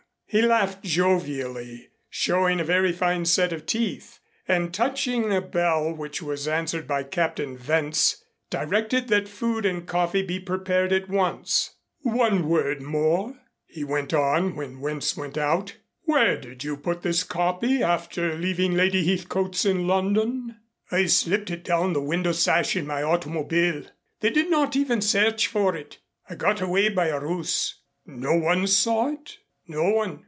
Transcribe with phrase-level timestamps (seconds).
[0.25, 6.21] He laughed jovially, showing a very fine set of teeth, and, touching a bell which
[6.21, 11.75] was answered by Captain Wentz, directed that food and coffee be prepared at once.
[12.03, 17.25] "One word more," he went on, when Wentz went out, "where did you put this
[17.25, 20.55] copy after leaving Lady Heathcote's in London?"
[20.93, 23.83] "I slipped it down the window sash in my automobile.
[24.21, 25.97] They did not even search for it.
[26.29, 30.19] I got away by a ruse." "No one saw it?" "No one.